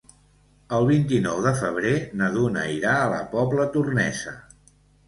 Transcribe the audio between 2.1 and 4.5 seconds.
na Duna irà a la Pobla Tornesa.